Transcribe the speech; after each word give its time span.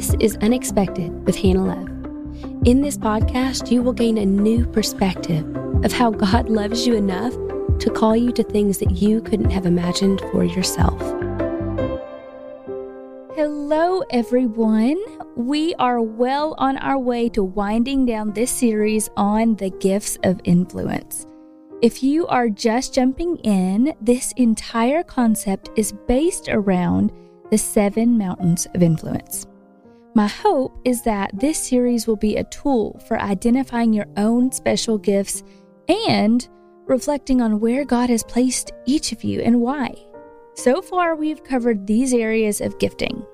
This 0.00 0.16
is 0.18 0.36
Unexpected 0.36 1.26
with 1.26 1.36
Hannah 1.36 1.66
Love. 1.66 1.86
In 2.66 2.80
this 2.80 2.96
podcast, 2.96 3.70
you 3.70 3.82
will 3.82 3.92
gain 3.92 4.16
a 4.16 4.24
new 4.24 4.64
perspective 4.64 5.44
of 5.84 5.92
how 5.92 6.10
God 6.10 6.48
loves 6.48 6.86
you 6.86 6.94
enough 6.94 7.34
to 7.80 7.90
call 7.94 8.16
you 8.16 8.32
to 8.32 8.42
things 8.42 8.78
that 8.78 8.92
you 8.92 9.20
couldn't 9.20 9.50
have 9.50 9.66
imagined 9.66 10.22
for 10.32 10.42
yourself. 10.42 10.98
Hello, 13.36 14.02
everyone. 14.10 14.96
We 15.36 15.74
are 15.74 16.00
well 16.00 16.54
on 16.56 16.78
our 16.78 16.98
way 16.98 17.28
to 17.28 17.44
winding 17.44 18.06
down 18.06 18.32
this 18.32 18.50
series 18.50 19.10
on 19.18 19.56
the 19.56 19.68
gifts 19.68 20.16
of 20.24 20.40
influence. 20.44 21.26
If 21.82 22.02
you 22.02 22.26
are 22.28 22.48
just 22.48 22.94
jumping 22.94 23.36
in, 23.44 23.92
this 24.00 24.32
entire 24.38 25.02
concept 25.02 25.68
is 25.76 25.92
based 26.08 26.48
around 26.48 27.12
the 27.50 27.58
seven 27.58 28.16
mountains 28.16 28.66
of 28.74 28.82
influence. 28.82 29.46
My 30.14 30.26
hope 30.26 30.76
is 30.84 31.02
that 31.02 31.30
this 31.38 31.56
series 31.56 32.08
will 32.08 32.16
be 32.16 32.36
a 32.36 32.44
tool 32.44 33.00
for 33.06 33.20
identifying 33.20 33.92
your 33.92 34.08
own 34.16 34.50
special 34.50 34.98
gifts 34.98 35.44
and 35.88 36.48
reflecting 36.86 37.40
on 37.40 37.60
where 37.60 37.84
God 37.84 38.10
has 38.10 38.24
placed 38.24 38.72
each 38.86 39.12
of 39.12 39.22
you 39.22 39.40
and 39.40 39.60
why. 39.60 39.94
So 40.54 40.82
far, 40.82 41.14
we've 41.14 41.44
covered 41.44 41.86
these 41.86 42.12
areas 42.12 42.60
of 42.60 42.78
gifting 42.80 43.24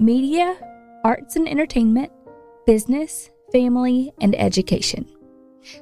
media, 0.00 0.56
arts 1.04 1.36
and 1.36 1.48
entertainment, 1.48 2.10
business, 2.66 3.30
family, 3.52 4.12
and 4.20 4.34
education. 4.34 5.08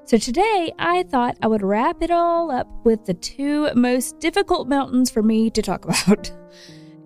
So 0.05 0.19
today, 0.19 0.73
I 0.79 1.05
thought 1.05 1.39
I 1.43 1.47
would 1.47 1.63
wrap 1.63 2.03
it 2.03 2.11
all 2.11 2.51
up 2.51 2.69
with 2.85 3.07
the 3.07 3.15
two 3.15 3.73
most 3.75 4.21
difficult 4.21 4.69
mountains 4.69 5.11
for 5.11 5.23
me 5.23 5.49
to 5.51 5.63
talk 5.63 5.85
about 5.87 6.31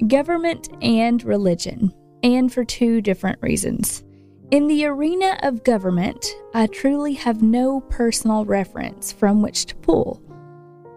government 0.09 0.69
and 0.83 1.23
religion 1.23 1.93
and 2.23 2.53
for 2.53 2.65
two 2.65 3.01
different 3.01 3.39
reasons. 3.43 4.05
In 4.51 4.67
the 4.67 4.85
arena 4.87 5.39
of 5.43 5.63
government, 5.63 6.27
I 6.55 6.67
truly 6.67 7.15
have 7.15 7.43
no 7.43 7.81
personal 7.83 8.45
reference 8.45 9.13
from 9.13 9.43
which 9.43 9.67
to 9.67 9.77
pull. 9.77 10.21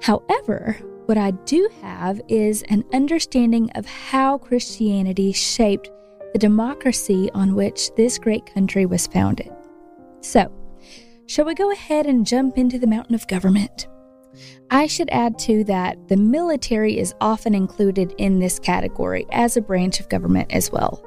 However, 0.02 0.78
what 1.06 1.18
I 1.18 1.32
do 1.32 1.70
have 1.82 2.20
is 2.28 2.64
an 2.64 2.84
understanding 2.94 3.70
of 3.76 3.86
how 3.86 4.38
Christianity 4.40 5.32
shaped 5.34 5.92
the 6.34 6.40
democracy 6.40 7.30
on 7.34 7.56
which 7.56 7.94
this 7.96 8.18
great 8.18 8.46
country 8.46 8.86
was 8.86 9.06
founded. 9.06 9.52
So, 10.22 10.52
shall 11.28 11.46
we 11.46 11.54
go 11.54 11.72
ahead 11.72 12.08
and 12.08 12.26
jump 12.26 12.58
into 12.58 12.80
the 12.80 12.88
mountain 12.88 13.14
of 13.14 13.28
government? 13.28 13.88
I 14.72 14.88
should 14.88 15.10
add 15.12 15.38
too 15.38 15.64
that 15.66 16.08
the 16.08 16.18
military 16.18 16.98
is 16.98 17.14
often 17.22 17.54
included 17.54 18.16
in 18.18 18.40
this 18.40 18.58
category 18.58 19.28
as 19.32 19.56
a 19.56 19.62
branch 19.62 20.00
of 20.00 20.10
government 20.10 20.52
as 20.52 20.72
well. 20.72 21.06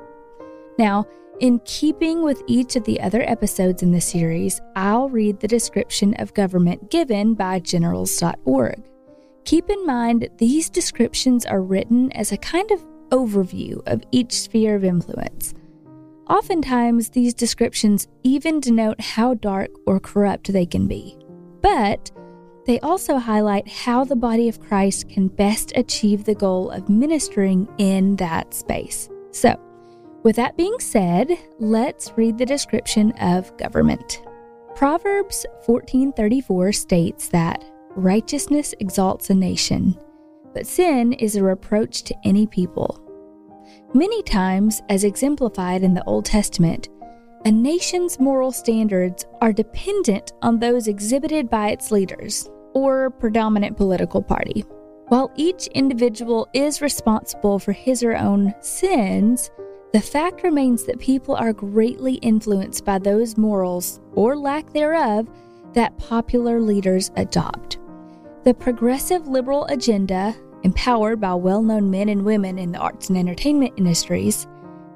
Now, 0.78 1.06
in 1.40 1.60
keeping 1.64 2.22
with 2.22 2.42
each 2.46 2.76
of 2.76 2.84
the 2.84 3.00
other 3.00 3.22
episodes 3.22 3.82
in 3.82 3.92
the 3.92 4.00
series, 4.00 4.60
I'll 4.74 5.08
read 5.08 5.40
the 5.40 5.48
description 5.48 6.14
of 6.14 6.34
government 6.34 6.90
given 6.90 7.34
by 7.34 7.58
generals.org. 7.58 8.82
Keep 9.44 9.70
in 9.70 9.86
mind 9.86 10.28
these 10.38 10.70
descriptions 10.70 11.44
are 11.46 11.62
written 11.62 12.10
as 12.12 12.32
a 12.32 12.38
kind 12.38 12.70
of 12.70 12.84
overview 13.10 13.80
of 13.86 14.02
each 14.10 14.32
sphere 14.32 14.74
of 14.74 14.84
influence. 14.84 15.54
Oftentimes, 16.28 17.10
these 17.10 17.34
descriptions 17.34 18.08
even 18.24 18.58
denote 18.58 19.00
how 19.00 19.34
dark 19.34 19.70
or 19.86 20.00
corrupt 20.00 20.52
they 20.52 20.66
can 20.66 20.88
be. 20.88 21.16
But 21.60 22.10
they 22.66 22.80
also 22.80 23.18
highlight 23.18 23.68
how 23.68 24.04
the 24.04 24.16
body 24.16 24.48
of 24.48 24.60
Christ 24.60 25.08
can 25.08 25.28
best 25.28 25.72
achieve 25.76 26.24
the 26.24 26.34
goal 26.34 26.70
of 26.70 26.88
ministering 26.88 27.68
in 27.78 28.16
that 28.16 28.52
space. 28.54 29.08
So, 29.30 29.56
with 30.26 30.34
that 30.34 30.56
being 30.56 30.74
said, 30.80 31.30
let's 31.60 32.12
read 32.16 32.36
the 32.36 32.44
description 32.44 33.12
of 33.20 33.56
government. 33.58 34.24
Proverbs 34.74 35.46
14:34 35.64 36.74
states 36.74 37.28
that 37.28 37.64
righteousness 37.94 38.74
exalts 38.80 39.30
a 39.30 39.34
nation, 39.34 39.96
but 40.52 40.66
sin 40.66 41.12
is 41.12 41.36
a 41.36 41.44
reproach 41.44 42.02
to 42.02 42.14
any 42.24 42.44
people. 42.44 43.00
Many 43.94 44.20
times, 44.24 44.82
as 44.88 45.04
exemplified 45.04 45.84
in 45.84 45.94
the 45.94 46.04
Old 46.06 46.24
Testament, 46.24 46.88
a 47.44 47.52
nation's 47.52 48.18
moral 48.18 48.50
standards 48.50 49.26
are 49.40 49.52
dependent 49.52 50.32
on 50.42 50.58
those 50.58 50.88
exhibited 50.88 51.48
by 51.48 51.68
its 51.68 51.92
leaders 51.92 52.50
or 52.74 53.10
predominant 53.10 53.76
political 53.76 54.22
party. 54.22 54.64
While 55.06 55.30
each 55.36 55.68
individual 55.68 56.48
is 56.52 56.82
responsible 56.82 57.60
for 57.60 57.70
his 57.70 58.02
or 58.02 58.10
her 58.10 58.20
own 58.20 58.52
sins, 58.60 59.52
the 59.96 60.02
fact 60.02 60.42
remains 60.42 60.84
that 60.84 60.98
people 60.98 61.34
are 61.34 61.54
greatly 61.54 62.16
influenced 62.16 62.84
by 62.84 62.98
those 62.98 63.38
morals, 63.38 63.98
or 64.12 64.36
lack 64.36 64.70
thereof, 64.74 65.26
that 65.72 65.96
popular 65.96 66.60
leaders 66.60 67.10
adopt. 67.16 67.78
The 68.44 68.52
progressive 68.52 69.26
liberal 69.26 69.64
agenda, 69.70 70.36
empowered 70.64 71.18
by 71.18 71.32
well 71.32 71.62
known 71.62 71.90
men 71.90 72.10
and 72.10 72.26
women 72.26 72.58
in 72.58 72.72
the 72.72 72.78
arts 72.78 73.08
and 73.08 73.16
entertainment 73.16 73.72
industries, 73.78 74.46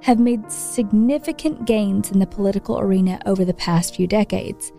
have 0.03 0.21
made 0.21 0.53
significant 0.53 1.65
gains 1.65 2.11
in 2.11 2.19
the 2.19 2.27
political 2.27 2.79
arena 2.79 3.23
over 3.25 3.47
the 3.47 3.55
past 3.55 3.97
few 3.97 4.07
decades. 4.07 4.71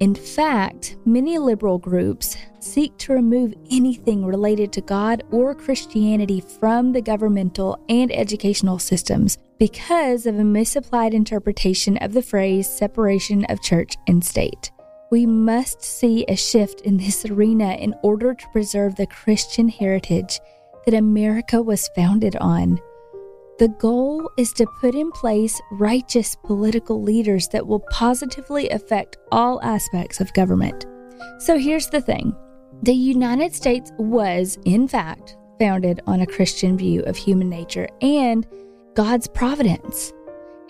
In 0.00 0.14
fact, 0.14 0.96
many 1.04 1.38
liberal 1.38 1.78
groups 1.78 2.36
seek 2.58 2.96
to 2.98 3.12
remove 3.12 3.54
anything 3.70 4.26
related 4.26 4.72
to 4.72 4.80
God 4.80 5.22
or 5.30 5.54
Christianity 5.54 6.40
from 6.40 6.92
the 6.92 7.00
governmental 7.00 7.78
and 7.88 8.10
educational 8.12 8.78
systems 8.78 9.38
because 9.58 10.26
of 10.26 10.38
a 10.38 10.44
misapplied 10.44 11.14
interpretation 11.14 11.96
of 11.98 12.12
the 12.12 12.22
phrase 12.22 12.68
separation 12.68 13.44
of 13.44 13.62
church 13.62 13.94
and 14.08 14.24
state. 14.24 14.72
We 15.12 15.26
must 15.26 15.82
see 15.82 16.24
a 16.26 16.36
shift 16.36 16.80
in 16.80 16.96
this 16.96 17.24
arena 17.24 17.74
in 17.74 17.94
order 18.02 18.34
to 18.34 18.48
preserve 18.48 18.96
the 18.96 19.06
Christian 19.06 19.68
heritage 19.68 20.40
that 20.84 20.94
America 20.94 21.62
was 21.62 21.88
founded 21.94 22.34
on. 22.36 22.80
The 23.56 23.68
goal 23.68 24.28
is 24.36 24.52
to 24.54 24.66
put 24.80 24.96
in 24.96 25.12
place 25.12 25.60
righteous 25.70 26.34
political 26.34 27.00
leaders 27.00 27.46
that 27.48 27.64
will 27.64 27.84
positively 27.92 28.68
affect 28.70 29.16
all 29.30 29.62
aspects 29.62 30.20
of 30.20 30.32
government. 30.34 30.86
So 31.38 31.56
here's 31.56 31.86
the 31.86 32.00
thing 32.00 32.34
the 32.82 32.92
United 32.92 33.54
States 33.54 33.92
was, 33.96 34.58
in 34.64 34.88
fact, 34.88 35.36
founded 35.60 36.00
on 36.08 36.20
a 36.20 36.26
Christian 36.26 36.76
view 36.76 37.02
of 37.02 37.16
human 37.16 37.48
nature 37.48 37.88
and 38.00 38.44
God's 38.94 39.28
providence. 39.28 40.12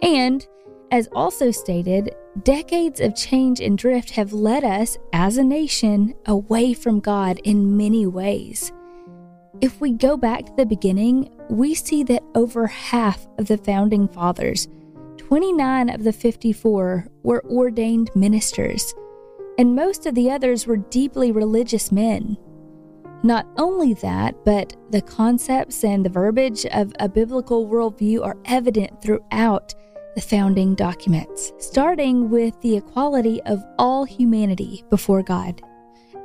And, 0.03 0.47
as 0.91 1.09
also 1.15 1.51
stated, 1.51 2.15
decades 2.43 3.01
of 3.01 3.17
change 3.17 3.61
and 3.61 3.79
drift 3.79 4.11
have 4.11 4.35
led 4.35 4.63
us 4.63 4.99
as 5.15 5.39
a 5.39 5.45
nation 5.45 6.15
away 6.27 6.75
from 6.75 7.01
God 7.01 7.41
in 7.45 7.79
many 7.79 8.07
ways. 8.07 8.73
If 9.61 9.81
we 9.81 9.93
go 9.93 10.17
back 10.17 10.47
to 10.47 10.53
the 10.57 10.67
beginning, 10.67 11.31
we 11.49 11.75
see 11.75 12.03
that 12.05 12.25
over 12.35 12.67
half 12.67 13.27
of 13.39 13.47
the 13.47 13.57
founding 13.57 14.09
fathers, 14.09 14.69
29 15.19 15.91
of 15.91 16.03
the 16.03 16.13
54, 16.13 17.07
were 17.23 17.45
ordained 17.45 18.11
ministers, 18.17 18.93
and 19.57 19.77
most 19.77 20.07
of 20.07 20.15
the 20.17 20.31
others 20.31 20.67
were 20.67 20.77
deeply 20.77 21.31
religious 21.31 21.93
men. 21.93 22.37
Not 23.23 23.47
only 23.57 23.95
that, 23.95 24.45
but 24.45 24.75
the 24.91 25.01
concepts 25.01 25.85
and 25.85 26.05
the 26.05 26.11
verbiage 26.11 26.67
of 26.67 26.93
a 26.99 27.09
biblical 27.09 27.67
worldview 27.67 28.25
are 28.25 28.37
evident 28.47 29.01
throughout 29.01 29.73
the 30.17 30.21
founding 30.21 30.75
documents, 30.75 31.53
starting 31.59 32.29
with 32.29 32.61
the 32.61 32.77
equality 32.77 33.41
of 33.43 33.65
all 33.79 34.05
humanity 34.05 34.85
before 34.91 35.23
God. 35.23 35.63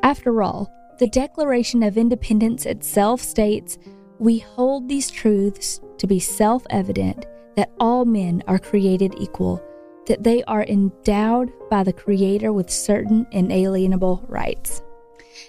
After 0.03 0.41
all, 0.41 0.71
the 0.99 1.07
Declaration 1.07 1.81
of 1.81 1.97
Independence 1.97 2.65
itself 2.65 3.21
states 3.21 3.77
we 4.19 4.39
hold 4.39 4.89
these 4.89 5.09
truths 5.09 5.79
to 5.97 6.05
be 6.05 6.19
self 6.19 6.67
evident 6.69 7.25
that 7.55 7.71
all 7.79 8.03
men 8.03 8.43
are 8.47 8.59
created 8.59 9.15
equal, 9.17 9.63
that 10.07 10.23
they 10.23 10.43
are 10.43 10.63
endowed 10.63 11.51
by 11.69 11.83
the 11.83 11.93
Creator 11.93 12.51
with 12.51 12.69
certain 12.69 13.25
inalienable 13.31 14.25
rights. 14.27 14.81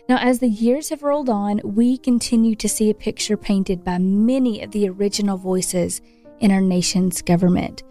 Now, 0.08 0.18
as 0.18 0.38
the 0.38 0.48
years 0.48 0.88
have 0.90 1.02
rolled 1.02 1.28
on, 1.28 1.60
we 1.64 1.98
continue 1.98 2.54
to 2.54 2.68
see 2.68 2.88
a 2.88 2.94
picture 2.94 3.36
painted 3.36 3.82
by 3.84 3.98
many 3.98 4.62
of 4.62 4.70
the 4.70 4.88
original 4.88 5.36
voices 5.36 6.00
in 6.38 6.52
our 6.52 6.60
nation's 6.60 7.22
government. 7.22 7.82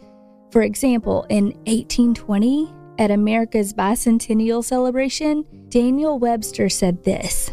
For 0.52 0.62
example, 0.62 1.26
in 1.30 1.48
1820, 1.66 2.74
at 3.00 3.10
America's 3.10 3.74
bicentennial 3.74 4.64
celebration, 4.64 5.46
Daniel 5.70 6.20
Webster 6.20 6.68
said 6.70 7.04
this 7.06 7.52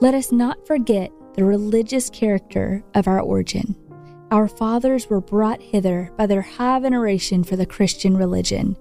Let 0.00 0.14
us 0.14 0.30
not 0.30 0.64
forget 0.66 1.10
the 1.34 1.44
religious 1.44 2.10
character 2.10 2.84
of 2.94 3.08
our 3.08 3.20
origin. 3.20 3.74
Our 4.30 4.46
fathers 4.46 5.08
were 5.08 5.22
brought 5.22 5.62
hither 5.62 6.12
by 6.18 6.26
their 6.26 6.42
high 6.42 6.78
veneration 6.80 7.42
for 7.42 7.56
the 7.56 7.64
Christian 7.64 8.14
religion. 8.14 8.76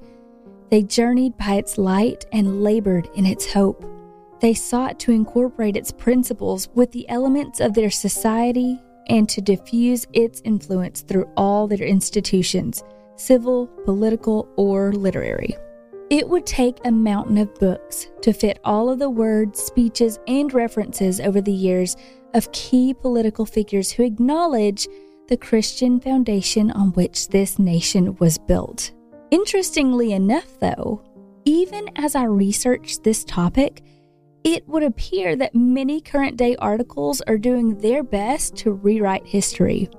They 0.69 0.83
journeyed 0.83 1.37
by 1.37 1.53
its 1.53 1.77
light 1.77 2.25
and 2.33 2.61
labored 2.61 3.09
in 3.15 3.25
its 3.25 3.53
hope. 3.53 3.85
They 4.41 4.53
sought 4.53 4.99
to 4.99 5.13
incorporate 5.13 5.77
its 5.77 5.93
principles 5.93 6.67
with 6.75 6.91
the 6.91 7.07
elements 7.07 7.61
of 7.61 7.73
their 7.73 7.89
society 7.89 8.77
and 9.07 9.29
to 9.29 9.39
diffuse 9.39 10.05
its 10.11 10.41
influence 10.43 10.99
through 10.99 11.31
all 11.37 11.65
their 11.65 11.87
institutions 11.87 12.83
civil, 13.15 13.65
political, 13.85 14.47
or 14.57 14.91
literary. 14.93 15.55
It 16.09 16.29
would 16.29 16.45
take 16.45 16.77
a 16.85 16.91
mountain 16.91 17.37
of 17.37 17.53
books 17.55 18.07
to 18.21 18.31
fit 18.31 18.59
all 18.63 18.89
of 18.89 18.97
the 18.97 19.09
words, 19.09 19.61
speeches, 19.61 20.19
and 20.25 20.53
references 20.53 21.19
over 21.19 21.41
the 21.41 21.51
years 21.51 21.97
of 22.33 22.49
key 22.53 22.93
political 22.93 23.45
figures 23.45 23.91
who 23.91 24.03
acknowledge 24.03 24.87
the 25.27 25.35
Christian 25.35 25.99
foundation 25.99 26.71
on 26.71 26.93
which 26.93 27.27
this 27.27 27.59
nation 27.59 28.15
was 28.15 28.37
built. 28.37 28.93
Interestingly 29.31 30.13
enough, 30.13 30.57
though, 30.61 31.03
even 31.43 31.89
as 31.97 32.15
I 32.15 32.23
researched 32.23 33.03
this 33.03 33.25
topic, 33.25 33.81
it 34.45 34.65
would 34.65 34.83
appear 34.83 35.35
that 35.35 35.55
many 35.55 35.99
current 35.99 36.37
day 36.37 36.55
articles 36.55 37.19
are 37.27 37.37
doing 37.37 37.79
their 37.79 38.01
best 38.01 38.55
to 38.57 38.71
rewrite 38.71 39.27
history, 39.27 39.89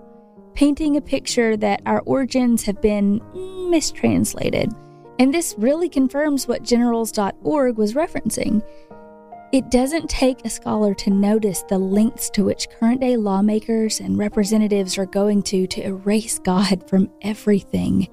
painting 0.55 0.96
a 0.96 1.02
picture 1.02 1.55
that 1.58 1.82
our 1.84 2.00
origins 2.06 2.62
have 2.62 2.81
been 2.81 3.20
mistranslated. 3.69 4.72
And 5.19 5.35
this 5.35 5.55
really 5.59 5.88
confirms 5.88 6.47
what 6.47 6.62
generals.org 6.62 7.76
was 7.76 7.94
referencing. 7.94 8.62
It 9.50 9.70
doesn't 9.70 10.11
take 10.11 10.44
a 10.44 10.50
scholar 10.50 10.94
to 10.94 11.11
notice 11.11 11.62
the 11.62 11.79
lengths 11.79 12.29
to 12.31 12.44
which 12.44 12.69
current 12.69 13.00
day 13.00 13.17
lawmakers 13.17 13.99
and 13.99 14.19
representatives 14.19 14.99
are 14.99 15.06
going 15.06 15.43
to 15.44 15.67
to 15.67 15.82
erase 15.82 16.38
God 16.38 16.88
from 16.88 17.11
everything. 17.23 18.09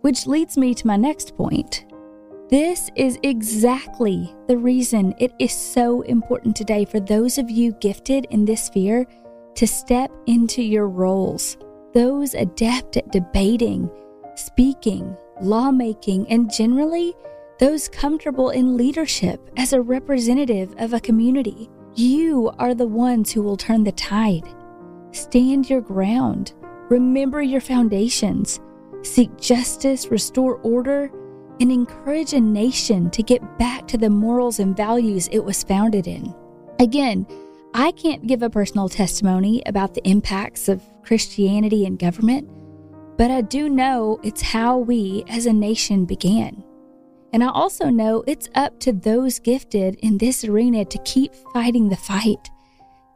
Which 0.00 0.26
leads 0.26 0.58
me 0.58 0.74
to 0.74 0.86
my 0.86 0.96
next 0.96 1.36
point. 1.36 1.86
This 2.48 2.90
is 2.96 3.18
exactly 3.22 4.34
the 4.46 4.58
reason 4.58 5.14
it 5.18 5.32
is 5.38 5.52
so 5.52 6.02
important 6.02 6.54
today 6.54 6.84
for 6.84 7.00
those 7.00 7.38
of 7.38 7.50
you 7.50 7.72
gifted 7.80 8.26
in 8.30 8.44
this 8.44 8.64
sphere 8.64 9.06
to 9.54 9.66
step 9.66 10.10
into 10.26 10.62
your 10.62 10.88
roles. 10.88 11.56
Those 11.92 12.34
adept 12.34 12.96
at 12.96 13.10
debating, 13.10 13.90
speaking, 14.34 15.16
lawmaking, 15.40 16.28
and 16.28 16.52
generally 16.52 17.14
those 17.58 17.88
comfortable 17.88 18.50
in 18.50 18.76
leadership 18.76 19.50
as 19.56 19.72
a 19.72 19.80
representative 19.80 20.74
of 20.78 20.92
a 20.92 21.00
community. 21.00 21.70
You 21.94 22.52
are 22.58 22.74
the 22.74 22.86
ones 22.86 23.32
who 23.32 23.42
will 23.42 23.56
turn 23.56 23.84
the 23.84 23.92
tide. 23.92 24.46
Stand 25.12 25.70
your 25.70 25.80
ground. 25.80 26.52
Remember 26.90 27.40
your 27.40 27.62
foundations. 27.62 28.60
Seek 29.02 29.36
justice, 29.38 30.08
restore 30.08 30.56
order, 30.56 31.10
and 31.60 31.72
encourage 31.72 32.34
a 32.34 32.40
nation 32.40 33.10
to 33.10 33.22
get 33.22 33.58
back 33.58 33.88
to 33.88 33.96
the 33.96 34.10
morals 34.10 34.58
and 34.58 34.76
values 34.76 35.28
it 35.32 35.42
was 35.42 35.62
founded 35.62 36.06
in. 36.06 36.34
Again, 36.78 37.26
I 37.72 37.92
can't 37.92 38.26
give 38.26 38.42
a 38.42 38.50
personal 38.50 38.88
testimony 38.88 39.62
about 39.64 39.94
the 39.94 40.06
impacts 40.06 40.68
of 40.68 40.82
Christianity 41.02 41.86
in 41.86 41.96
government, 41.96 42.48
but 43.16 43.30
I 43.30 43.40
do 43.40 43.68
know 43.68 44.20
it's 44.22 44.42
how 44.42 44.78
we 44.78 45.24
as 45.28 45.46
a 45.46 45.52
nation 45.52 46.04
began. 46.04 46.62
And 47.32 47.42
I 47.42 47.48
also 47.48 47.86
know 47.86 48.24
it's 48.26 48.48
up 48.54 48.78
to 48.80 48.92
those 48.92 49.38
gifted 49.38 49.96
in 49.96 50.18
this 50.18 50.44
arena 50.44 50.84
to 50.84 50.98
keep 51.04 51.34
fighting 51.52 51.88
the 51.88 51.96
fight, 51.96 52.48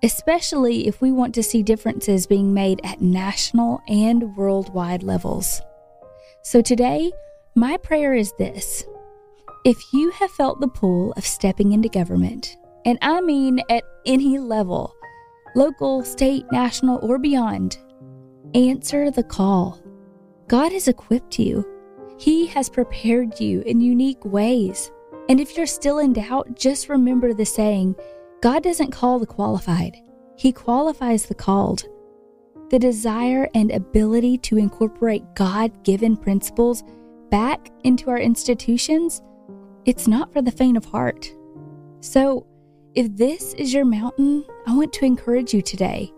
especially 0.03 0.87
if 0.87 1.01
we 1.01 1.13
want 1.13 1.35
to 1.37 1.43
see 1.43 1.63
differences 1.63 2.27
being 2.27 2.53
made 2.53 2.81
at 2.85 3.01
national 3.01 3.81
and 3.89 4.37
worldwide 4.37 5.03
levels. 5.03 5.61
So 6.43 6.61
today, 6.61 7.13
my 7.55 7.77
prayer 7.77 8.15
is 8.15 8.33
this 8.39 8.85
if 9.65 9.77
you 9.93 10.11
have 10.13 10.31
felt 10.31 10.61
the 10.61 10.69
pull 10.69 11.13
of 11.13 11.27
stepping 11.27 11.73
into 11.73 11.89
government, 11.89 12.57
and 12.87 12.99
I 13.03 13.21
mean 13.21 13.61
at 13.69 13.85
any 14.07 14.39
level, 14.39 14.95
local, 15.55 16.03
state, 16.03 16.47
national, 16.51 16.99
or 17.03 17.19
beyond, 17.19 17.77
answer 18.55 19.11
the 19.11 19.23
call. 19.23 19.79
God 20.51 20.73
has 20.73 20.89
equipped 20.89 21.39
you, 21.39 21.65
He 22.19 22.45
has 22.47 22.69
prepared 22.69 23.39
you 23.39 23.61
in 23.67 23.81
unique 23.81 24.25
ways. 24.25 24.91
And 25.29 25.39
if 25.39 25.57
you're 25.57 25.65
still 25.65 26.01
in 26.01 26.13
doubt, 26.13 26.57
just 26.57 26.89
remember 26.89 27.33
the 27.33 27.47
saying 27.47 27.95
God 28.43 28.65
doesn't 28.65 28.91
call 28.91 29.21
the 29.21 29.27
qualified, 29.27 29.97
He 30.37 30.51
qualifies 30.51 31.27
the 31.27 31.37
called. 31.37 31.85
The 32.71 32.81
desire 32.81 33.49
and 33.55 33.71
ability 33.71 34.39
to 34.39 34.59
incorporate 34.59 35.37
God 35.37 35.85
given 35.85 36.17
principles 36.17 36.83
back 37.31 37.71
into 37.85 38.11
our 38.11 38.19
institutions, 38.19 39.23
it's 39.85 40.09
not 40.09 40.33
for 40.33 40.43
the 40.43 40.51
faint 40.51 40.77
of 40.77 40.85
heart. 40.85 41.33
So, 42.01 42.45
if 42.97 43.17
this 43.17 43.55
is 43.55 43.73
your 43.73 43.85
mountain, 43.85 44.45
I 44.67 44.75
want 44.75 44.93
to 44.95 45.05
encourage 45.05 45.55
you 45.55 45.63
today. 45.63 46.13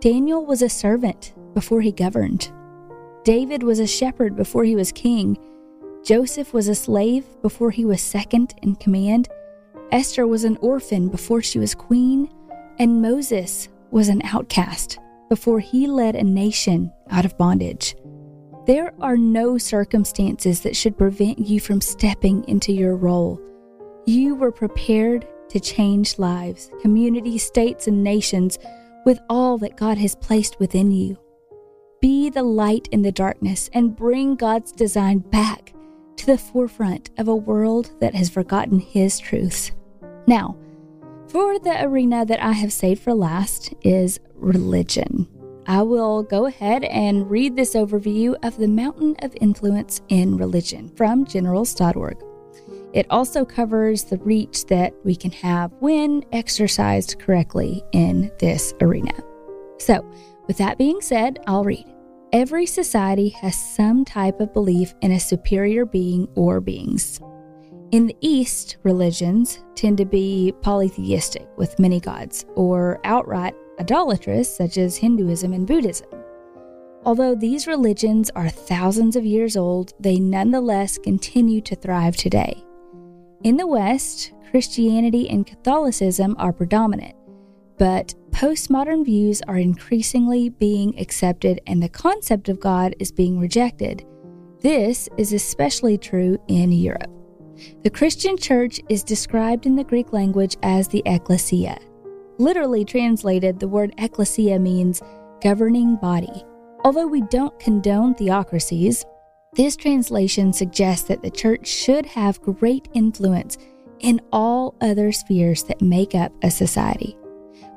Daniel 0.00 0.44
was 0.44 0.60
a 0.60 0.68
servant 0.68 1.32
before 1.54 1.80
he 1.80 1.90
governed. 1.90 2.52
David 3.28 3.62
was 3.62 3.78
a 3.78 3.86
shepherd 3.86 4.36
before 4.36 4.64
he 4.64 4.74
was 4.74 4.90
king. 4.90 5.36
Joseph 6.02 6.54
was 6.54 6.66
a 6.66 6.74
slave 6.74 7.26
before 7.42 7.70
he 7.70 7.84
was 7.84 8.00
second 8.00 8.54
in 8.62 8.74
command. 8.76 9.28
Esther 9.92 10.26
was 10.26 10.44
an 10.44 10.56
orphan 10.62 11.10
before 11.10 11.42
she 11.42 11.58
was 11.58 11.74
queen. 11.74 12.30
And 12.78 13.02
Moses 13.02 13.68
was 13.90 14.08
an 14.08 14.22
outcast 14.24 14.98
before 15.28 15.60
he 15.60 15.86
led 15.86 16.16
a 16.16 16.24
nation 16.24 16.90
out 17.10 17.26
of 17.26 17.36
bondage. 17.36 17.94
There 18.64 18.94
are 18.98 19.18
no 19.18 19.58
circumstances 19.58 20.62
that 20.62 20.74
should 20.74 20.96
prevent 20.96 21.38
you 21.38 21.60
from 21.60 21.82
stepping 21.82 22.48
into 22.48 22.72
your 22.72 22.96
role. 22.96 23.38
You 24.06 24.36
were 24.36 24.52
prepared 24.52 25.28
to 25.50 25.60
change 25.60 26.18
lives, 26.18 26.70
communities, 26.80 27.42
states, 27.42 27.88
and 27.88 28.02
nations 28.02 28.58
with 29.04 29.20
all 29.28 29.58
that 29.58 29.76
God 29.76 29.98
has 29.98 30.16
placed 30.16 30.58
within 30.58 30.90
you. 30.90 31.18
Be 32.00 32.30
the 32.30 32.44
light 32.44 32.88
in 32.92 33.02
the 33.02 33.10
darkness 33.10 33.68
and 33.72 33.96
bring 33.96 34.36
God's 34.36 34.70
design 34.70 35.18
back 35.18 35.74
to 36.16 36.26
the 36.26 36.38
forefront 36.38 37.10
of 37.18 37.26
a 37.26 37.34
world 37.34 37.90
that 38.00 38.14
has 38.14 38.30
forgotten 38.30 38.78
His 38.78 39.18
truths. 39.18 39.72
Now, 40.26 40.56
for 41.28 41.58
the 41.58 41.84
arena 41.84 42.24
that 42.24 42.42
I 42.42 42.52
have 42.52 42.72
saved 42.72 43.02
for 43.02 43.14
last 43.14 43.74
is 43.82 44.20
religion. 44.34 45.26
I 45.66 45.82
will 45.82 46.22
go 46.22 46.46
ahead 46.46 46.84
and 46.84 47.28
read 47.28 47.56
this 47.56 47.74
overview 47.74 48.36
of 48.44 48.56
the 48.56 48.68
mountain 48.68 49.16
of 49.22 49.36
influence 49.40 50.00
in 50.08 50.36
religion 50.36 50.90
from 50.96 51.26
generals.org. 51.26 52.16
It 52.94 53.06
also 53.10 53.44
covers 53.44 54.04
the 54.04 54.16
reach 54.18 54.64
that 54.66 54.94
we 55.04 55.14
can 55.14 55.32
have 55.32 55.72
when 55.80 56.24
exercised 56.32 57.18
correctly 57.18 57.82
in 57.92 58.30
this 58.38 58.72
arena. 58.80 59.12
So, 59.78 60.08
with 60.48 60.58
that 60.58 60.78
being 60.78 61.00
said, 61.00 61.38
I'll 61.46 61.62
read. 61.62 61.86
Every 62.32 62.66
society 62.66 63.28
has 63.28 63.54
some 63.54 64.04
type 64.04 64.40
of 64.40 64.52
belief 64.52 64.94
in 65.02 65.12
a 65.12 65.20
superior 65.20 65.86
being 65.86 66.28
or 66.34 66.60
beings. 66.60 67.20
In 67.90 68.06
the 68.06 68.16
East, 68.20 68.76
religions 68.82 69.60
tend 69.74 69.96
to 69.98 70.04
be 70.04 70.52
polytheistic 70.60 71.48
with 71.56 71.78
many 71.78 72.00
gods, 72.00 72.44
or 72.54 73.00
outright 73.04 73.54
idolatrous, 73.80 74.54
such 74.54 74.76
as 74.76 74.96
Hinduism 74.96 75.52
and 75.52 75.66
Buddhism. 75.66 76.08
Although 77.04 77.34
these 77.34 77.66
religions 77.66 78.28
are 78.34 78.50
thousands 78.50 79.16
of 79.16 79.24
years 79.24 79.56
old, 79.56 79.94
they 80.00 80.18
nonetheless 80.18 80.98
continue 80.98 81.60
to 81.62 81.76
thrive 81.76 82.16
today. 82.16 82.62
In 83.44 83.56
the 83.56 83.66
West, 83.66 84.32
Christianity 84.50 85.30
and 85.30 85.46
Catholicism 85.46 86.34
are 86.38 86.52
predominant, 86.52 87.14
but 87.78 88.14
postmodern 88.38 89.04
views 89.04 89.42
are 89.48 89.58
increasingly 89.58 90.48
being 90.48 90.96
accepted 91.00 91.60
and 91.66 91.82
the 91.82 91.88
concept 91.88 92.48
of 92.48 92.60
God 92.60 92.94
is 93.00 93.10
being 93.10 93.36
rejected. 93.40 94.06
This 94.60 95.08
is 95.16 95.32
especially 95.32 95.98
true 95.98 96.38
in 96.46 96.70
Europe. 96.70 97.10
The 97.82 97.90
Christian 97.90 98.36
church 98.36 98.80
is 98.88 99.02
described 99.02 99.66
in 99.66 99.74
the 99.74 99.82
Greek 99.82 100.12
language 100.12 100.56
as 100.62 100.86
the 100.86 101.02
ecclesia. 101.04 101.80
Literally 102.38 102.84
translated, 102.84 103.58
the 103.58 103.66
word 103.66 103.92
ecclesia 103.98 104.60
means 104.60 105.02
governing 105.42 105.96
body. 105.96 106.44
Although 106.84 107.08
we 107.08 107.22
don't 107.22 107.58
condone 107.58 108.14
theocracies, 108.14 109.04
this 109.54 109.74
translation 109.74 110.52
suggests 110.52 111.08
that 111.08 111.22
the 111.22 111.30
church 111.30 111.66
should 111.66 112.06
have 112.06 112.40
great 112.40 112.86
influence 112.94 113.58
in 113.98 114.20
all 114.32 114.76
other 114.80 115.10
spheres 115.10 115.64
that 115.64 115.82
make 115.82 116.14
up 116.14 116.30
a 116.44 116.52
society. 116.52 117.16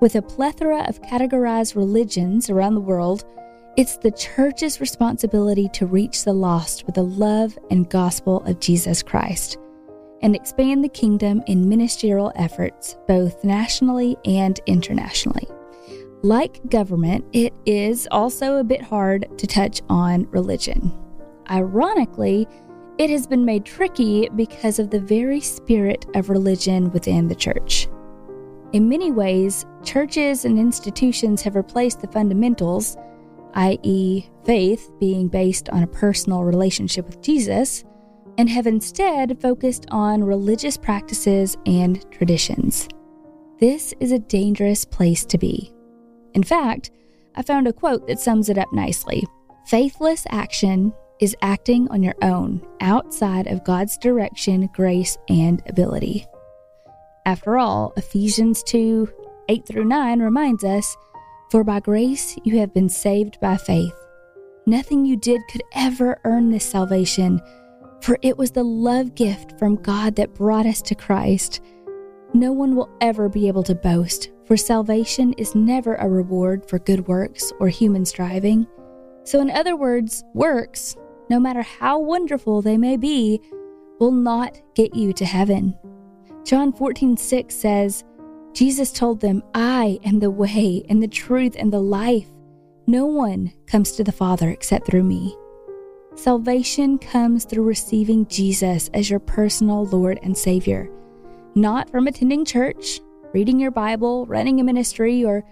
With 0.01 0.15
a 0.15 0.21
plethora 0.23 0.83
of 0.89 0.99
categorized 1.03 1.75
religions 1.75 2.49
around 2.49 2.73
the 2.73 2.81
world, 2.81 3.23
it's 3.77 3.97
the 3.97 4.09
church's 4.09 4.81
responsibility 4.81 5.69
to 5.73 5.85
reach 5.85 6.23
the 6.23 6.33
lost 6.33 6.87
with 6.87 6.95
the 6.95 7.03
love 7.03 7.55
and 7.69 7.87
gospel 7.87 8.43
of 8.45 8.59
Jesus 8.59 9.03
Christ 9.03 9.59
and 10.23 10.35
expand 10.35 10.83
the 10.83 10.89
kingdom 10.89 11.43
in 11.45 11.69
ministerial 11.69 12.31
efforts, 12.35 12.97
both 13.07 13.43
nationally 13.43 14.17
and 14.25 14.59
internationally. 14.65 15.47
Like 16.23 16.67
government, 16.67 17.23
it 17.31 17.53
is 17.67 18.07
also 18.09 18.57
a 18.57 18.63
bit 18.63 18.81
hard 18.81 19.27
to 19.37 19.45
touch 19.45 19.83
on 19.87 20.27
religion. 20.31 20.91
Ironically, 21.51 22.47
it 22.97 23.11
has 23.11 23.27
been 23.27 23.45
made 23.45 23.65
tricky 23.65 24.29
because 24.35 24.79
of 24.79 24.89
the 24.89 24.99
very 24.99 25.41
spirit 25.41 26.07
of 26.15 26.31
religion 26.31 26.89
within 26.89 27.27
the 27.27 27.35
church. 27.35 27.87
In 28.73 28.87
many 28.87 29.11
ways, 29.11 29.65
churches 29.83 30.45
and 30.45 30.57
institutions 30.57 31.41
have 31.41 31.55
replaced 31.55 31.99
the 31.99 32.07
fundamentals, 32.07 32.95
i.e., 33.55 34.25
faith 34.45 34.89
being 34.97 35.27
based 35.27 35.67
on 35.69 35.83
a 35.83 35.87
personal 35.87 36.43
relationship 36.43 37.05
with 37.05 37.21
Jesus, 37.21 37.83
and 38.37 38.49
have 38.49 38.67
instead 38.67 39.41
focused 39.41 39.85
on 39.91 40.23
religious 40.23 40.77
practices 40.77 41.57
and 41.65 42.09
traditions. 42.11 42.87
This 43.59 43.93
is 43.99 44.13
a 44.13 44.19
dangerous 44.19 44.85
place 44.85 45.25
to 45.25 45.37
be. 45.37 45.73
In 46.33 46.43
fact, 46.43 46.91
I 47.35 47.41
found 47.41 47.67
a 47.67 47.73
quote 47.73 48.07
that 48.07 48.19
sums 48.19 48.47
it 48.47 48.57
up 48.57 48.71
nicely. 48.71 49.25
Faithless 49.67 50.25
action 50.29 50.93
is 51.19 51.35
acting 51.41 51.89
on 51.89 52.01
your 52.01 52.15
own, 52.21 52.65
outside 52.79 53.47
of 53.47 53.65
God's 53.65 53.97
direction, 53.97 54.69
grace, 54.73 55.17
and 55.27 55.61
ability. 55.67 56.25
After 57.25 57.57
all, 57.57 57.93
Ephesians 57.97 58.63
2 58.63 59.07
8 59.49 59.65
through 59.65 59.85
9 59.85 60.21
reminds 60.21 60.63
us 60.63 60.97
For 61.49 61.63
by 61.63 61.79
grace 61.79 62.37
you 62.43 62.57
have 62.59 62.73
been 62.73 62.89
saved 62.89 63.39
by 63.39 63.57
faith. 63.57 63.93
Nothing 64.65 65.05
you 65.05 65.17
did 65.17 65.41
could 65.49 65.63
ever 65.73 66.19
earn 66.23 66.49
this 66.49 66.65
salvation, 66.65 67.41
for 68.01 68.17
it 68.21 68.37
was 68.37 68.51
the 68.51 68.63
love 68.63 69.15
gift 69.15 69.57
from 69.59 69.75
God 69.75 70.15
that 70.15 70.33
brought 70.33 70.65
us 70.65 70.81
to 70.83 70.95
Christ. 70.95 71.61
No 72.33 72.51
one 72.51 72.75
will 72.75 72.89
ever 73.01 73.27
be 73.29 73.47
able 73.47 73.63
to 73.63 73.75
boast, 73.75 74.31
for 74.45 74.57
salvation 74.57 75.33
is 75.33 75.53
never 75.53 75.95
a 75.95 76.09
reward 76.09 76.65
for 76.67 76.79
good 76.79 77.07
works 77.07 77.51
or 77.59 77.67
human 77.67 78.05
striving. 78.05 78.65
So, 79.23 79.41
in 79.41 79.51
other 79.51 79.75
words, 79.75 80.23
works, 80.33 80.95
no 81.29 81.39
matter 81.39 81.61
how 81.61 81.99
wonderful 81.99 82.61
they 82.61 82.77
may 82.77 82.97
be, 82.97 83.41
will 83.99 84.11
not 84.11 84.59
get 84.73 84.95
you 84.95 85.13
to 85.13 85.25
heaven. 85.25 85.77
John 86.43 86.73
14, 86.73 87.17
6 87.17 87.55
says, 87.55 88.03
Jesus 88.53 88.91
told 88.91 89.21
them, 89.21 89.43
I 89.53 89.99
am 90.03 90.19
the 90.19 90.31
way 90.31 90.83
and 90.89 91.01
the 91.01 91.07
truth 91.07 91.55
and 91.57 91.71
the 91.71 91.79
life. 91.79 92.27
No 92.87 93.05
one 93.05 93.53
comes 93.67 93.93
to 93.93 94.03
the 94.03 94.11
Father 94.11 94.49
except 94.49 94.87
through 94.87 95.03
me. 95.03 95.35
Salvation 96.15 96.97
comes 96.97 97.45
through 97.45 97.63
receiving 97.63 98.27
Jesus 98.27 98.89
as 98.93 99.09
your 99.09 99.19
personal 99.19 99.85
Lord 99.85 100.19
and 100.23 100.37
Savior, 100.37 100.89
not 101.55 101.89
from 101.89 102.07
attending 102.07 102.43
church, 102.43 102.99
reading 103.33 103.59
your 103.59 103.71
Bible, 103.71 104.25
running 104.25 104.59
a 104.59 104.63
ministry, 104.63 105.23
or 105.23 105.45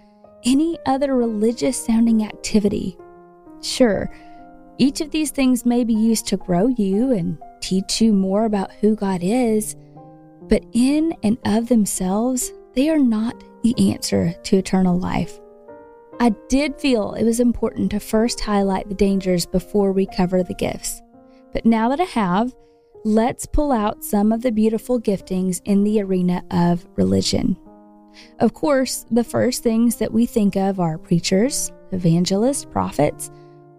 any 0.44 0.78
other 0.84 1.16
religious 1.16 1.82
sounding 1.82 2.24
activity. 2.24 2.98
Sure, 3.62 4.12
each 4.76 5.00
of 5.00 5.10
these 5.10 5.30
things 5.30 5.64
may 5.64 5.84
be 5.84 5.94
used 5.94 6.26
to 6.26 6.36
grow 6.36 6.66
you 6.68 7.12
and 7.12 7.38
teach 7.60 8.00
you 8.00 8.12
more 8.12 8.44
about 8.44 8.72
who 8.80 8.96
God 8.96 9.20
is, 9.22 9.76
but 10.50 10.64
in 10.72 11.14
and 11.22 11.38
of 11.46 11.68
themselves, 11.68 12.52
they 12.74 12.90
are 12.90 12.98
not 12.98 13.42
the 13.62 13.92
answer 13.92 14.34
to 14.42 14.58
eternal 14.58 14.98
life. 14.98 15.40
I 16.18 16.34
did 16.48 16.78
feel 16.78 17.14
it 17.14 17.24
was 17.24 17.40
important 17.40 17.92
to 17.92 18.00
first 18.00 18.40
highlight 18.40 18.88
the 18.88 18.94
dangers 18.94 19.46
before 19.46 19.92
we 19.92 20.06
cover 20.06 20.42
the 20.42 20.54
gifts. 20.54 21.00
But 21.52 21.64
now 21.64 21.88
that 21.88 22.00
I 22.00 22.04
have, 22.04 22.54
let's 23.04 23.46
pull 23.46 23.72
out 23.72 24.04
some 24.04 24.32
of 24.32 24.42
the 24.42 24.52
beautiful 24.52 25.00
giftings 25.00 25.62
in 25.64 25.84
the 25.84 26.02
arena 26.02 26.44
of 26.50 26.86
religion. 26.96 27.56
Of 28.40 28.52
course, 28.52 29.06
the 29.10 29.24
first 29.24 29.62
things 29.62 29.96
that 29.96 30.12
we 30.12 30.26
think 30.26 30.56
of 30.56 30.80
are 30.80 30.98
preachers, 30.98 31.72
evangelists, 31.92 32.64
prophets, 32.64 33.30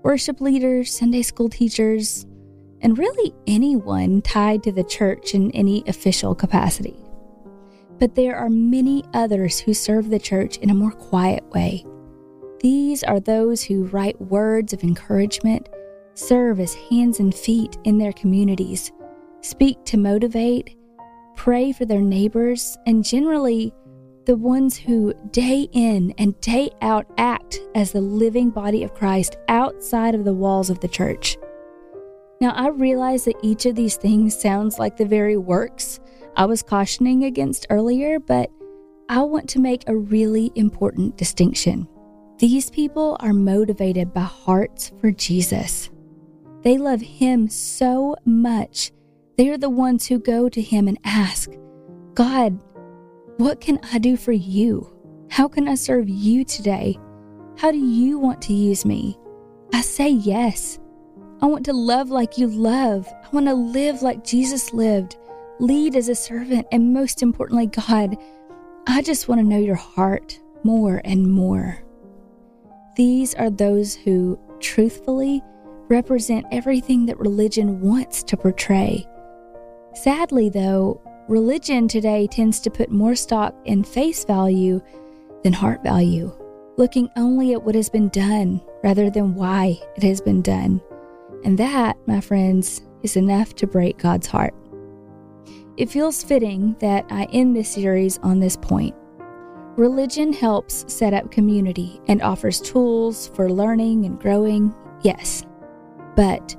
worship 0.04 0.40
leaders, 0.42 0.98
Sunday 0.98 1.22
school 1.22 1.50
teachers, 1.50 2.26
and 2.82 2.98
really 2.98 3.34
anyone 3.48 4.22
tied 4.22 4.64
to 4.64 4.72
the 4.72 4.84
church 4.84 5.34
in 5.34 5.52
any 5.52 5.84
official 5.88 6.36
capacity. 6.36 6.96
But 8.00 8.16
there 8.16 8.36
are 8.36 8.50
many 8.50 9.04
others 9.14 9.60
who 9.60 9.74
serve 9.74 10.10
the 10.10 10.20
church 10.20 10.58
in 10.58 10.70
a 10.70 10.76
more 10.76 10.92
quiet 10.92 11.44
way. 11.52 11.86
These 12.60 13.04
are 13.04 13.20
those 13.20 13.64
who 13.64 13.86
write 13.86 14.20
words 14.20 14.74
of 14.74 14.84
encouragement, 14.84 15.70
serve 16.16 16.60
as 16.60 16.74
hands 16.74 17.20
and 17.20 17.34
feet 17.34 17.78
in 17.84 17.98
their 17.98 18.14
communities, 18.14 18.92
speak 19.42 19.84
to 19.86 19.98
motivate, 19.98 20.76
pray 21.36 21.72
for 21.72 21.86
their 21.86 22.02
neighbors, 22.02 22.78
and 22.86 23.04
generally 23.04 23.74
the 24.26 24.36
ones 24.36 24.78
who 24.78 25.14
day 25.32 25.68
in 25.72 26.14
and 26.18 26.40
day 26.42 26.70
out 26.82 27.08
act 27.18 27.60
as 27.74 27.92
the 27.92 28.02
living 28.02 28.52
body 28.52 28.84
of 28.84 28.94
Christ 28.94 29.38
outside 29.48 30.14
of 30.14 30.26
the 30.26 30.34
walls 30.34 30.70
of 30.70 30.80
the 30.80 30.88
church. 30.88 31.38
Now, 32.42 32.54
I 32.54 32.70
realize 32.70 33.26
that 33.26 33.38
each 33.44 33.68
of 33.68 33.76
these 33.76 33.98
things 33.98 34.38
sounds 34.38 34.80
like 34.80 34.98
the 34.98 35.06
very 35.06 35.38
works 35.38 36.00
I 36.36 36.46
was 36.46 36.64
cautioning 36.64 37.24
against 37.26 37.68
earlier, 37.70 38.20
but 38.20 38.50
I 39.10 39.22
want 39.22 39.48
to 39.50 39.60
make 39.60 39.88
a 39.88 39.96
really 39.96 40.52
important 40.56 41.18
distinction. 41.18 41.88
These 42.40 42.72
people 42.72 43.16
are 43.20 43.32
motivated 43.34 44.12
by 44.12 44.22
hearts 44.22 44.92
for 45.00 45.12
Jesus. 45.12 45.92
They 46.64 46.80
love 46.80 47.02
Him 47.02 47.48
so 47.48 48.16
much, 48.26 48.92
they 49.38 49.50
are 49.50 49.58
the 49.58 49.70
ones 49.70 50.08
who 50.08 50.18
go 50.18 50.50
to 50.50 50.62
Him 50.62 50.88
and 50.88 50.98
ask, 51.04 51.52
God, 52.16 52.60
what 53.38 53.62
can 53.62 53.80
I 53.94 54.00
do 54.00 54.18
for 54.18 54.32
you? 54.32 54.92
How 55.30 55.48
can 55.48 55.68
I 55.68 55.76
serve 55.76 56.10
you 56.10 56.44
today? 56.44 56.98
How 57.58 57.72
do 57.72 57.78
you 57.78 58.18
want 58.18 58.42
to 58.44 58.54
use 58.54 58.84
me? 58.84 59.20
I 59.74 59.82
say 59.82 60.10
yes. 60.10 60.80
I 61.42 61.48
want 61.48 61.66
to 61.66 61.74
love 61.74 62.10
like 62.10 62.38
you 62.38 62.48
love. 62.48 63.08
I 63.08 63.30
want 63.32 63.48
to 63.48 63.54
live 63.54 64.02
like 64.02 64.24
Jesus 64.24 64.74
lived, 64.74 65.18
lead 65.60 65.96
as 65.96 66.10
a 66.10 66.16
servant, 66.16 66.68
and 66.72 66.94
most 66.94 67.22
importantly, 67.22 67.68
God, 67.68 68.16
I 68.88 69.02
just 69.02 69.28
want 69.28 69.42
to 69.42 69.48
know 69.48 69.58
your 69.58 69.76
heart 69.76 70.40
more 70.64 71.02
and 71.04 71.32
more. 71.32 71.84
These 72.96 73.34
are 73.36 73.50
those 73.50 73.96
who 73.96 74.40
truthfully 74.60 75.42
represent 75.88 76.46
everything 76.52 77.06
that 77.08 77.20
religion 77.20 77.82
wants 77.82 78.24
to 78.24 78.38
portray. 78.38 79.08
Sadly, 79.94 80.50
though, 80.50 81.02
Religion 81.32 81.88
today 81.88 82.28
tends 82.28 82.60
to 82.60 82.70
put 82.70 82.92
more 82.92 83.16
stock 83.16 83.56
in 83.64 83.86
face 83.86 84.26
value 84.26 84.82
than 85.44 85.54
heart 85.54 85.82
value, 85.82 86.30
looking 86.78 87.10
only 87.16 87.54
at 87.54 87.64
what 87.64 87.74
has 87.74 87.90
been 87.90 88.10
done 88.10 88.60
rather 88.84 89.10
than 89.10 89.34
why 89.34 89.80
it 89.96 90.04
has 90.04 90.20
been 90.20 90.42
done. 90.42 90.82
And 91.44 91.58
that, 91.58 91.98
my 92.08 92.22
friends, 92.22 92.82
is 93.04 93.16
enough 93.16 93.56
to 93.56 93.68
break 93.68 93.98
God's 93.98 94.28
heart. 94.28 94.54
It 95.78 95.90
feels 95.90 96.24
fitting 96.24 96.76
that 96.80 97.06
I 97.10 97.24
end 97.32 97.56
this 97.56 97.70
series 97.70 98.20
on 98.20 98.40
this 98.40 98.58
point. 98.58 98.96
Religion 99.78 100.34
helps 100.34 100.86
set 100.94 101.14
up 101.14 101.32
community 101.32 102.02
and 102.08 102.22
offers 102.22 102.60
tools 102.60 103.30
for 103.30 103.50
learning 103.50 104.06
and 104.06 104.20
growing, 104.20 104.76
yes. 105.02 105.46
But 106.16 106.56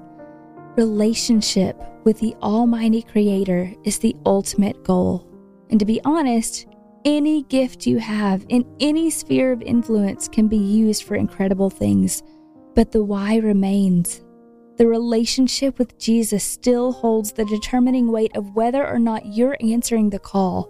relationship 0.77 1.81
with 2.05 2.19
the 2.19 2.35
Almighty 2.43 3.03
Creator 3.03 3.75
is 3.85 3.99
the 3.99 4.17
ultimate 4.25 4.83
goal. 4.83 5.29
And 5.71 5.79
to 5.79 5.87
be 5.87 6.01
honest, 6.05 6.67
any 7.05 7.43
gift 7.45 7.87
you 7.87 7.99
have 7.99 8.45
in 8.49 8.65
any 8.81 9.11
sphere 9.11 9.53
of 9.53 9.63
influence 9.63 10.29
can 10.29 10.49
be 10.49 10.57
used 10.57 11.05
for 11.05 11.15
incredible 11.15 11.71
things, 11.71 12.23
but 12.75 12.93
the 12.93 13.05
why 13.05 13.37
remains. 13.37 14.23
The 14.83 14.89
relationship 14.89 15.79
with 15.79 15.97
Jesus 15.97 16.43
still 16.43 16.91
holds 16.91 17.31
the 17.31 17.45
determining 17.45 18.11
weight 18.11 18.37
of 18.37 18.57
whether 18.57 18.85
or 18.85 18.99
not 18.99 19.27
you're 19.27 19.57
answering 19.61 20.11
the 20.11 20.19
call, 20.19 20.69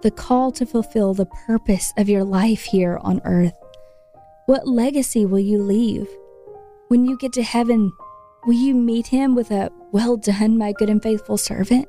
the 0.00 0.10
call 0.10 0.50
to 0.52 0.64
fulfill 0.64 1.12
the 1.12 1.26
purpose 1.26 1.92
of 1.98 2.08
your 2.08 2.24
life 2.24 2.62
here 2.62 2.98
on 3.02 3.20
earth. 3.26 3.52
What 4.46 4.66
legacy 4.66 5.26
will 5.26 5.40
you 5.40 5.62
leave? 5.62 6.08
When 6.88 7.04
you 7.04 7.18
get 7.18 7.34
to 7.34 7.42
heaven, 7.42 7.92
will 8.46 8.54
you 8.54 8.74
meet 8.74 9.08
him 9.08 9.34
with 9.34 9.50
a 9.50 9.70
well 9.92 10.16
done, 10.16 10.56
my 10.56 10.72
good 10.72 10.88
and 10.88 11.02
faithful 11.02 11.36
servant? 11.36 11.86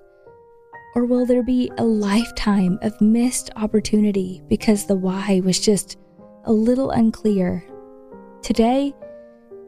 Or 0.93 1.05
will 1.05 1.25
there 1.25 1.41
be 1.41 1.71
a 1.77 1.85
lifetime 1.85 2.79
of 2.81 2.99
missed 2.99 3.49
opportunity 3.55 4.41
because 4.49 4.87
the 4.87 4.97
why 4.97 5.41
was 5.45 5.61
just 5.61 5.97
a 6.43 6.51
little 6.51 6.91
unclear? 6.91 7.63
Today, 8.41 8.93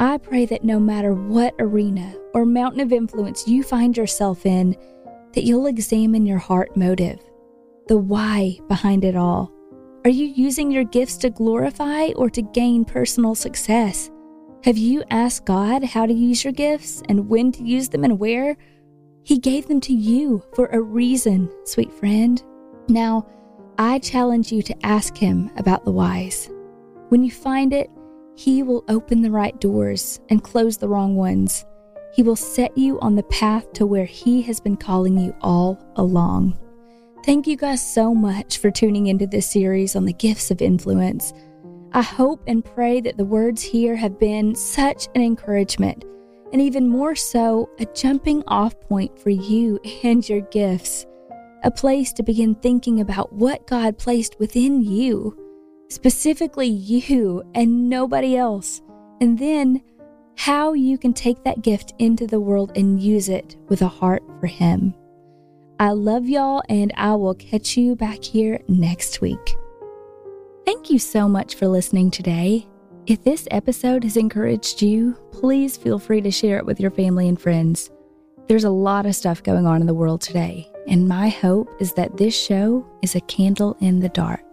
I 0.02 0.18
pray 0.18 0.48
that 0.48 0.64
no 0.64 0.80
matter 0.80 1.14
what 1.14 1.54
arena 1.60 2.16
or 2.34 2.44
mountain 2.44 2.82
of 2.82 2.92
influence 2.92 3.48
you 3.48 3.62
find 3.62 3.96
yourself 3.96 4.48
in, 4.48 4.76
that 5.34 5.44
you'll 5.44 5.68
examine 5.68 6.26
your 6.26 6.40
heart 6.40 6.76
motive, 6.76 7.20
the 7.86 8.00
why 8.00 8.58
behind 8.68 9.04
it 9.04 9.16
all. 9.16 9.54
Are 10.04 10.10
you 10.10 10.26
using 10.26 10.72
your 10.72 10.86
gifts 10.86 11.18
to 11.18 11.30
glorify 11.30 12.08
or 12.16 12.32
to 12.32 12.42
gain 12.42 12.84
personal 12.84 13.36
success? 13.36 14.10
Have 14.64 14.76
you 14.76 15.04
asked 15.12 15.46
God 15.46 15.84
how 15.84 16.08
to 16.08 16.14
use 16.14 16.44
your 16.44 16.54
gifts 16.54 17.04
and 17.08 17.30
when 17.30 17.52
to 17.52 17.64
use 17.64 17.88
them 17.88 18.04
and 18.04 18.18
where? 18.18 18.58
He 19.22 19.38
gave 19.38 19.68
them 19.68 19.82
to 19.82 19.94
you 19.94 20.44
for 20.56 20.66
a 20.70 20.82
reason, 20.82 21.48
sweet 21.64 21.94
friend. 21.94 22.42
Now, 22.90 23.28
I 23.78 24.00
challenge 24.00 24.52
you 24.52 24.64
to 24.64 24.84
ask 24.84 25.16
Him 25.16 25.52
about 25.58 25.86
the 25.86 25.92
whys. 25.92 26.50
When 27.10 27.24
you 27.24 27.30
find 27.30 27.72
it, 27.72 27.92
He 28.36 28.64
will 28.64 28.84
open 28.88 29.22
the 29.22 29.32
right 29.32 29.60
doors 29.60 30.20
and 30.30 30.44
close 30.44 30.78
the 30.78 30.88
wrong 30.88 31.16
ones. 31.16 31.66
He 32.14 32.24
will 32.24 32.36
set 32.36 32.78
you 32.78 33.00
on 33.00 33.16
the 33.16 33.24
path 33.24 33.72
to 33.74 33.86
where 33.86 34.06
He 34.06 34.42
has 34.44 34.60
been 34.60 34.78
calling 34.78 35.18
you 35.18 35.36
all 35.42 35.80
along. 35.96 36.58
Thank 37.24 37.46
you 37.46 37.56
guys 37.56 37.86
so 37.86 38.16
much 38.16 38.58
for 38.58 38.72
tuning 38.72 39.08
into 39.08 39.28
this 39.28 39.50
series 39.50 39.96
on 39.96 40.06
the 40.06 40.14
gifts 40.14 40.50
of 40.50 40.62
influence. 40.62 41.34
I 41.94 42.02
hope 42.02 42.42
and 42.48 42.66
pray 42.66 43.00
that 43.02 43.18
the 43.18 43.26
words 43.26 43.62
here 43.62 43.96
have 43.96 44.18
been 44.18 44.56
such 44.56 45.08
an 45.14 45.22
encouragement, 45.22 46.04
and 46.52 46.62
even 46.62 46.90
more 46.90 47.16
so, 47.16 47.70
a 47.80 47.86
jumping 47.94 48.44
off 48.48 48.80
point 48.82 49.20
for 49.20 49.30
you 49.30 49.80
and 50.04 50.28
your 50.28 50.42
gifts, 50.42 51.06
a 51.64 51.70
place 51.70 52.12
to 52.14 52.24
begin 52.24 52.56
thinking 52.56 53.02
about 53.02 53.32
what 53.34 53.68
God 53.68 53.98
placed 53.98 54.40
within 54.40 54.82
you, 54.82 55.38
specifically 55.92 56.68
you 56.68 57.44
and 57.54 57.90
nobody 57.90 58.38
else, 58.38 58.82
and 59.20 59.38
then 59.38 59.82
how 60.38 60.74
you 60.74 60.98
can 60.98 61.14
take 61.14 61.44
that 61.44 61.62
gift 61.62 61.94
into 62.00 62.26
the 62.26 62.40
world 62.40 62.72
and 62.76 63.02
use 63.02 63.30
it 63.30 63.58
with 63.68 63.82
a 63.82 63.88
heart 63.88 64.24
for 64.40 64.48
Him. 64.48 64.94
I 65.80 65.92
love 65.92 66.30
y'all, 66.30 66.64
and 66.70 66.94
I 66.96 67.16
will 67.16 67.36
catch 67.36 67.76
you 67.76 67.96
back 67.96 68.24
here 68.24 68.60
next 68.68 69.20
week. 69.20 69.56
Thank 70.66 70.90
you 70.90 71.00
so 71.00 71.28
much 71.28 71.56
for 71.56 71.68
listening 71.68 72.12
today. 72.12 72.68
If 73.08 73.24
this 73.24 73.48
episode 73.52 74.04
has 74.04 74.16
encouraged 74.16 74.82
you, 74.82 75.14
please 75.32 75.76
feel 75.76 76.00
free 76.00 76.22
to 76.22 76.32
share 76.32 76.58
it 76.58 76.66
with 76.66 76.80
your 76.80 76.92
family 76.92 77.28
and 77.28 77.40
friends. 77.40 77.90
There's 78.48 78.64
a 78.64 78.70
lot 78.70 79.06
of 79.06 79.16
stuff 79.16 79.44
going 79.44 79.66
on 79.66 79.82
in 79.82 79.88
the 79.88 79.94
world 79.94 80.22
today, 80.22 80.72
and 80.88 81.08
my 81.08 81.30
hope 81.30 81.70
is 81.80 81.94
that 81.94 82.18
this 82.18 82.40
show 82.40 82.88
is 83.02 83.16
a 83.16 83.22
candle 83.22 83.76
in 83.82 84.00
the 84.00 84.10
dark. 84.10 84.51